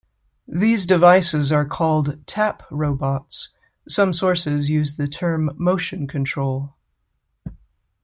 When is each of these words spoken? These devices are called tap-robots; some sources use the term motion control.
These 0.47 0.87
devices 0.87 1.51
are 1.51 1.63
called 1.63 2.25
tap-robots; 2.25 3.49
some 3.87 4.13
sources 4.13 4.67
use 4.67 4.95
the 4.95 5.07
term 5.07 5.51
motion 5.59 6.07
control. 6.07 6.73